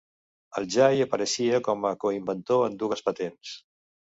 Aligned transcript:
El 0.61 0.65
Jay 0.75 1.03
apareixia 1.03 1.59
com 1.67 1.85
a 1.91 1.93
coinventor 2.05 2.67
en 2.71 2.81
dues 2.85 3.07
patents. 3.11 3.57